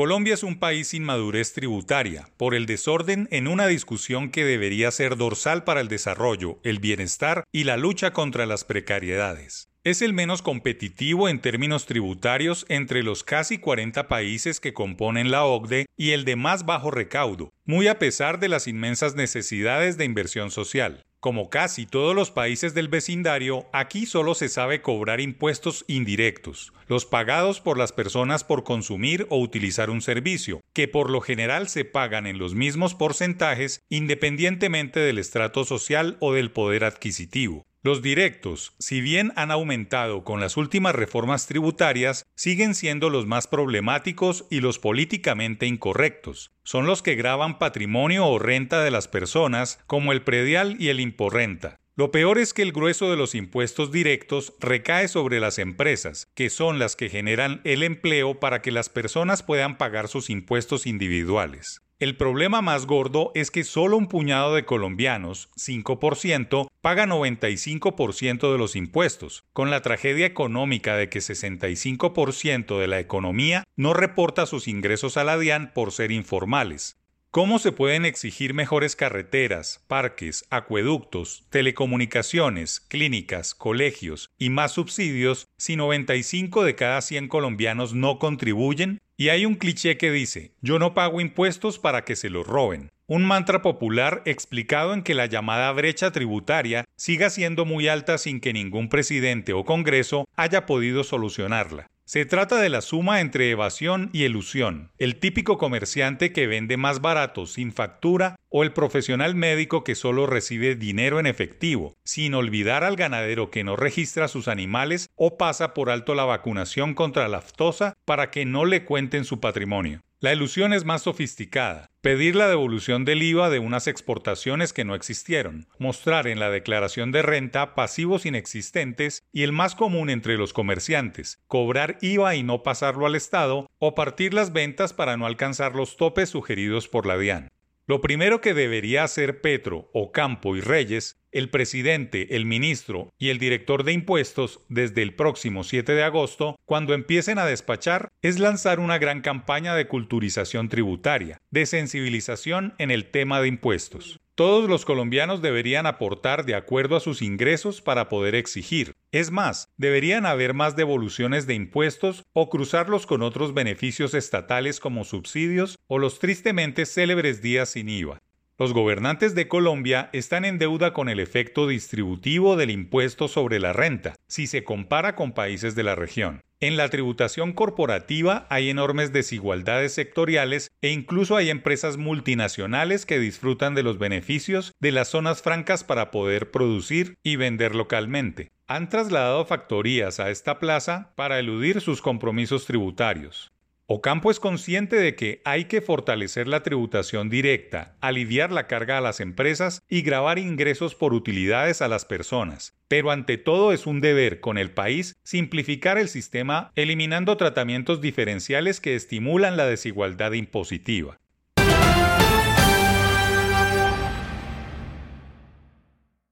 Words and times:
Colombia 0.00 0.32
es 0.32 0.44
un 0.44 0.58
país 0.58 0.88
sin 0.88 1.04
madurez 1.04 1.52
tributaria, 1.52 2.30
por 2.38 2.54
el 2.54 2.64
desorden 2.64 3.28
en 3.30 3.46
una 3.46 3.66
discusión 3.66 4.30
que 4.30 4.46
debería 4.46 4.90
ser 4.92 5.18
dorsal 5.18 5.62
para 5.62 5.82
el 5.82 5.88
desarrollo, 5.88 6.58
el 6.64 6.78
bienestar 6.78 7.44
y 7.52 7.64
la 7.64 7.76
lucha 7.76 8.14
contra 8.14 8.46
las 8.46 8.64
precariedades. 8.64 9.68
Es 9.84 10.00
el 10.00 10.14
menos 10.14 10.40
competitivo 10.40 11.28
en 11.28 11.42
términos 11.42 11.84
tributarios 11.84 12.64
entre 12.70 13.02
los 13.02 13.24
casi 13.24 13.58
40 13.58 14.08
países 14.08 14.58
que 14.58 14.72
componen 14.72 15.30
la 15.30 15.44
OCDE 15.44 15.84
y 15.98 16.12
el 16.12 16.24
de 16.24 16.36
más 16.36 16.64
bajo 16.64 16.90
recaudo, 16.90 17.50
muy 17.66 17.86
a 17.86 17.98
pesar 17.98 18.40
de 18.40 18.48
las 18.48 18.68
inmensas 18.68 19.16
necesidades 19.16 19.98
de 19.98 20.06
inversión 20.06 20.50
social. 20.50 21.04
Como 21.20 21.50
casi 21.50 21.84
todos 21.84 22.16
los 22.16 22.30
países 22.30 22.72
del 22.72 22.88
vecindario, 22.88 23.66
aquí 23.74 24.06
solo 24.06 24.34
se 24.34 24.48
sabe 24.48 24.80
cobrar 24.80 25.20
impuestos 25.20 25.84
indirectos, 25.86 26.72
los 26.88 27.04
pagados 27.04 27.60
por 27.60 27.76
las 27.76 27.92
personas 27.92 28.42
por 28.42 28.64
consumir 28.64 29.26
o 29.28 29.38
utilizar 29.38 29.90
un 29.90 30.00
servicio, 30.00 30.62
que 30.72 30.88
por 30.88 31.10
lo 31.10 31.20
general 31.20 31.68
se 31.68 31.84
pagan 31.84 32.26
en 32.26 32.38
los 32.38 32.54
mismos 32.54 32.94
porcentajes 32.94 33.82
independientemente 33.90 34.98
del 34.98 35.18
estrato 35.18 35.66
social 35.66 36.16
o 36.20 36.32
del 36.32 36.52
poder 36.52 36.84
adquisitivo. 36.84 37.66
Los 37.82 38.02
directos, 38.02 38.74
si 38.78 39.00
bien 39.00 39.32
han 39.36 39.50
aumentado 39.50 40.22
con 40.22 40.38
las 40.38 40.58
últimas 40.58 40.94
reformas 40.94 41.46
tributarias, 41.46 42.26
siguen 42.34 42.74
siendo 42.74 43.08
los 43.08 43.26
más 43.26 43.46
problemáticos 43.46 44.44
y 44.50 44.60
los 44.60 44.78
políticamente 44.78 45.64
incorrectos. 45.64 46.50
Son 46.62 46.84
los 46.84 47.00
que 47.00 47.14
graban 47.14 47.58
patrimonio 47.58 48.26
o 48.26 48.38
renta 48.38 48.84
de 48.84 48.90
las 48.90 49.08
personas, 49.08 49.80
como 49.86 50.12
el 50.12 50.20
predial 50.20 50.76
y 50.78 50.88
el 50.88 51.00
imporrenta. 51.00 51.80
Lo 51.96 52.10
peor 52.10 52.36
es 52.36 52.52
que 52.52 52.60
el 52.60 52.72
grueso 52.72 53.10
de 53.10 53.16
los 53.16 53.34
impuestos 53.34 53.90
directos 53.90 54.52
recae 54.60 55.08
sobre 55.08 55.40
las 55.40 55.58
empresas, 55.58 56.28
que 56.34 56.50
son 56.50 56.78
las 56.78 56.96
que 56.96 57.08
generan 57.08 57.62
el 57.64 57.82
empleo 57.82 58.40
para 58.40 58.60
que 58.60 58.72
las 58.72 58.90
personas 58.90 59.42
puedan 59.42 59.78
pagar 59.78 60.08
sus 60.08 60.28
impuestos 60.28 60.86
individuales. 60.86 61.80
El 62.00 62.16
problema 62.16 62.62
más 62.62 62.86
gordo 62.86 63.30
es 63.34 63.50
que 63.50 63.62
solo 63.62 63.98
un 63.98 64.06
puñado 64.06 64.54
de 64.54 64.64
colombianos, 64.64 65.50
5%, 65.58 66.68
paga 66.80 67.04
95% 67.04 68.50
de 68.50 68.56
los 68.56 68.74
impuestos, 68.74 69.44
con 69.52 69.68
la 69.68 69.82
tragedia 69.82 70.24
económica 70.24 70.96
de 70.96 71.10
que 71.10 71.18
65% 71.18 72.78
de 72.78 72.86
la 72.86 73.00
economía 73.00 73.64
no 73.76 73.92
reporta 73.92 74.46
sus 74.46 74.66
ingresos 74.66 75.18
a 75.18 75.24
la 75.24 75.36
DIAN 75.36 75.72
por 75.74 75.92
ser 75.92 76.10
informales. 76.10 76.96
¿Cómo 77.30 77.58
se 77.58 77.70
pueden 77.70 78.06
exigir 78.06 78.54
mejores 78.54 78.96
carreteras, 78.96 79.84
parques, 79.86 80.46
acueductos, 80.48 81.44
telecomunicaciones, 81.50 82.80
clínicas, 82.80 83.54
colegios 83.54 84.30
y 84.38 84.48
más 84.48 84.72
subsidios 84.72 85.46
si 85.58 85.76
95 85.76 86.64
de 86.64 86.74
cada 86.74 87.02
100 87.02 87.28
colombianos 87.28 87.92
no 87.92 88.18
contribuyen? 88.18 88.98
Y 89.20 89.28
hay 89.28 89.44
un 89.44 89.56
cliché 89.56 89.98
que 89.98 90.10
dice, 90.10 90.54
yo 90.62 90.78
no 90.78 90.94
pago 90.94 91.20
impuestos 91.20 91.78
para 91.78 92.06
que 92.06 92.16
se 92.16 92.30
los 92.30 92.46
roben. 92.46 92.88
Un 93.06 93.26
mantra 93.26 93.60
popular 93.60 94.22
explicado 94.24 94.94
en 94.94 95.02
que 95.02 95.12
la 95.12 95.26
llamada 95.26 95.70
brecha 95.72 96.10
tributaria 96.10 96.86
siga 96.96 97.28
siendo 97.28 97.66
muy 97.66 97.86
alta 97.86 98.16
sin 98.16 98.40
que 98.40 98.54
ningún 98.54 98.88
presidente 98.88 99.52
o 99.52 99.66
Congreso 99.66 100.24
haya 100.36 100.64
podido 100.64 101.04
solucionarla. 101.04 101.86
Se 102.12 102.26
trata 102.26 102.56
de 102.56 102.70
la 102.70 102.80
suma 102.80 103.20
entre 103.20 103.52
evasión 103.52 104.10
y 104.12 104.24
elusión, 104.24 104.90
el 104.98 105.20
típico 105.20 105.58
comerciante 105.58 106.32
que 106.32 106.48
vende 106.48 106.76
más 106.76 107.00
barato 107.00 107.46
sin 107.46 107.72
factura 107.72 108.34
o 108.48 108.64
el 108.64 108.72
profesional 108.72 109.36
médico 109.36 109.84
que 109.84 109.94
solo 109.94 110.26
recibe 110.26 110.74
dinero 110.74 111.20
en 111.20 111.26
efectivo, 111.26 111.94
sin 112.02 112.34
olvidar 112.34 112.82
al 112.82 112.96
ganadero 112.96 113.52
que 113.52 113.62
no 113.62 113.76
registra 113.76 114.26
sus 114.26 114.48
animales 114.48 115.08
o 115.14 115.38
pasa 115.38 115.72
por 115.72 115.88
alto 115.88 116.16
la 116.16 116.24
vacunación 116.24 116.94
contra 116.94 117.28
la 117.28 117.38
aftosa 117.38 117.94
para 118.04 118.32
que 118.32 118.44
no 118.44 118.64
le 118.64 118.84
cuenten 118.84 119.24
su 119.24 119.38
patrimonio. 119.38 120.00
La 120.22 120.34
ilusión 120.34 120.74
es 120.74 120.84
más 120.84 121.04
sofisticada. 121.04 121.88
Pedir 122.02 122.36
la 122.36 122.46
devolución 122.46 123.06
del 123.06 123.22
IVA 123.22 123.48
de 123.48 123.58
unas 123.58 123.86
exportaciones 123.86 124.74
que 124.74 124.84
no 124.84 124.94
existieron, 124.94 125.66
mostrar 125.78 126.26
en 126.26 126.38
la 126.38 126.50
declaración 126.50 127.10
de 127.10 127.22
renta 127.22 127.74
pasivos 127.74 128.26
inexistentes 128.26 129.22
y 129.32 129.44
el 129.44 129.52
más 129.52 129.74
común 129.74 130.10
entre 130.10 130.36
los 130.36 130.52
comerciantes, 130.52 131.42
cobrar 131.46 131.96
IVA 132.02 132.34
y 132.34 132.42
no 132.42 132.62
pasarlo 132.62 133.06
al 133.06 133.14
Estado 133.14 133.70
o 133.78 133.94
partir 133.94 134.34
las 134.34 134.52
ventas 134.52 134.92
para 134.92 135.16
no 135.16 135.24
alcanzar 135.24 135.74
los 135.74 135.96
topes 135.96 136.28
sugeridos 136.28 136.86
por 136.86 137.06
la 137.06 137.16
DIAN. 137.16 137.48
Lo 137.86 138.00
primero 138.00 138.40
que 138.40 138.54
debería 138.54 139.04
hacer 139.04 139.40
Petro, 139.40 139.90
Ocampo 139.92 140.56
y 140.56 140.60
Reyes, 140.60 141.16
el 141.32 141.50
presidente, 141.50 142.36
el 142.36 142.44
ministro 142.44 143.12
y 143.18 143.28
el 143.28 143.38
director 143.38 143.84
de 143.84 143.92
impuestos 143.92 144.60
desde 144.68 145.02
el 145.02 145.14
próximo 145.14 145.64
7 145.64 145.92
de 145.92 146.02
agosto, 146.02 146.56
cuando 146.64 146.94
empiecen 146.94 147.38
a 147.38 147.46
despachar, 147.46 148.08
es 148.22 148.38
lanzar 148.38 148.80
una 148.80 148.98
gran 148.98 149.20
campaña 149.20 149.74
de 149.74 149.88
culturización 149.88 150.68
tributaria, 150.68 151.38
de 151.50 151.66
sensibilización 151.66 152.74
en 152.78 152.90
el 152.90 153.10
tema 153.10 153.40
de 153.40 153.48
impuestos. 153.48 154.20
Todos 154.40 154.70
los 154.70 154.86
colombianos 154.86 155.42
deberían 155.42 155.84
aportar 155.84 156.46
de 156.46 156.54
acuerdo 156.54 156.96
a 156.96 157.00
sus 157.00 157.20
ingresos 157.20 157.82
para 157.82 158.08
poder 158.08 158.34
exigir. 158.34 158.94
Es 159.12 159.30
más, 159.30 159.68
deberían 159.76 160.24
haber 160.24 160.54
más 160.54 160.76
devoluciones 160.76 161.46
de 161.46 161.52
impuestos 161.52 162.24
o 162.32 162.48
cruzarlos 162.48 163.04
con 163.04 163.20
otros 163.20 163.52
beneficios 163.52 164.14
estatales 164.14 164.80
como 164.80 165.04
subsidios 165.04 165.78
o 165.88 165.98
los 165.98 166.20
tristemente 166.20 166.86
célebres 166.86 167.42
días 167.42 167.68
sin 167.68 167.90
IVA. 167.90 168.22
Los 168.58 168.72
gobernantes 168.72 169.34
de 169.34 169.46
Colombia 169.46 170.08
están 170.14 170.46
en 170.46 170.56
deuda 170.56 170.94
con 170.94 171.10
el 171.10 171.20
efecto 171.20 171.68
distributivo 171.68 172.56
del 172.56 172.70
impuesto 172.70 173.28
sobre 173.28 173.60
la 173.60 173.74
renta, 173.74 174.14
si 174.26 174.46
se 174.46 174.64
compara 174.64 175.16
con 175.16 175.32
países 175.32 175.74
de 175.74 175.82
la 175.82 175.96
región. 175.96 176.40
En 176.62 176.76
la 176.76 176.90
tributación 176.90 177.54
corporativa 177.54 178.46
hay 178.50 178.68
enormes 178.68 179.14
desigualdades 179.14 179.94
sectoriales 179.94 180.70
e 180.82 180.90
incluso 180.90 181.36
hay 181.36 181.48
empresas 181.48 181.96
multinacionales 181.96 183.06
que 183.06 183.18
disfrutan 183.18 183.74
de 183.74 183.82
los 183.82 183.98
beneficios 183.98 184.72
de 184.78 184.92
las 184.92 185.08
zonas 185.08 185.40
francas 185.40 185.84
para 185.84 186.10
poder 186.10 186.50
producir 186.50 187.14
y 187.22 187.36
vender 187.36 187.74
localmente. 187.74 188.50
Han 188.66 188.90
trasladado 188.90 189.46
factorías 189.46 190.20
a 190.20 190.28
esta 190.28 190.58
plaza 190.58 191.14
para 191.16 191.38
eludir 191.38 191.80
sus 191.80 192.02
compromisos 192.02 192.66
tributarios. 192.66 193.50
Ocampo 193.92 194.30
es 194.30 194.38
consciente 194.38 194.94
de 194.94 195.16
que 195.16 195.42
hay 195.44 195.64
que 195.64 195.80
fortalecer 195.80 196.46
la 196.46 196.62
tributación 196.62 197.28
directa, 197.28 197.96
aliviar 198.00 198.52
la 198.52 198.68
carga 198.68 198.98
a 198.98 199.00
las 199.00 199.18
empresas 199.18 199.82
y 199.88 200.02
grabar 200.02 200.38
ingresos 200.38 200.94
por 200.94 201.12
utilidades 201.12 201.82
a 201.82 201.88
las 201.88 202.04
personas. 202.04 202.78
Pero 202.86 203.10
ante 203.10 203.36
todo 203.36 203.72
es 203.72 203.88
un 203.88 204.00
deber 204.00 204.38
con 204.38 204.58
el 204.58 204.70
país 204.70 205.16
simplificar 205.24 205.98
el 205.98 206.08
sistema 206.08 206.70
eliminando 206.76 207.36
tratamientos 207.36 208.00
diferenciales 208.00 208.78
que 208.78 208.94
estimulan 208.94 209.56
la 209.56 209.66
desigualdad 209.66 210.34
impositiva. 210.34 211.18